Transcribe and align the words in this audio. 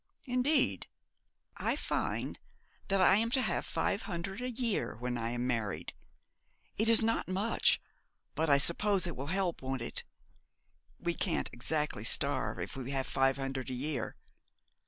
'Indeed!' 0.25 0.87
'I 1.57 1.75
find 1.75 2.39
that 2.87 2.99
I 2.99 3.17
am 3.17 3.29
to 3.29 3.41
have 3.43 3.67
five 3.67 4.01
hundred 4.01 4.41
a 4.41 4.49
year 4.49 4.95
when 4.95 5.15
I 5.15 5.29
am 5.29 5.45
married. 5.45 5.93
It 6.75 6.89
is 6.89 7.03
not 7.03 7.27
much. 7.27 7.79
But 8.33 8.49
I 8.49 8.57
suppose 8.57 9.05
it 9.05 9.15
will 9.15 9.27
help, 9.27 9.61
won't 9.61 9.83
it? 9.83 10.03
We 10.97 11.13
can't 11.13 11.51
exactly 11.53 12.03
starve 12.03 12.57
if 12.57 12.75
we 12.75 12.89
have 12.89 13.05
five 13.05 13.37
hundred 13.37 13.69
a 13.69 13.73
year. 13.73 14.15